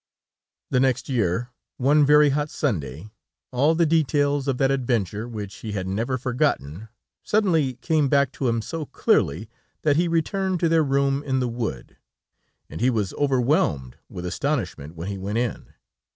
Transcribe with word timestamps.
The 0.71 0.79
next 0.79 1.09
year, 1.09 1.51
one 1.77 2.03
very 2.07 2.31
hot 2.31 2.49
Sunday, 2.49 3.11
all 3.51 3.75
the 3.75 3.85
details 3.85 4.47
of 4.47 4.57
that 4.57 4.71
adventure 4.71 5.27
which 5.27 5.57
he 5.57 5.73
had 5.73 5.85
never 5.87 6.17
forgotten, 6.17 6.89
suddenly 7.21 7.75
came 7.75 8.09
back 8.09 8.31
to 8.31 8.47
him 8.49 8.63
so 8.63 8.87
clearly, 8.87 9.47
that 9.83 9.97
he 9.97 10.07
returned 10.07 10.59
to 10.61 10.69
their 10.69 10.81
room 10.83 11.21
in 11.21 11.39
the 11.39 11.47
wood, 11.47 11.97
and 12.67 12.81
he 12.81 12.89
was 12.89 13.13
overwhelmed 13.13 13.97
with 14.09 14.25
astonishment 14.25 14.95
when 14.95 15.07
he 15.07 15.19
went 15.19 15.37
in. 15.37 15.71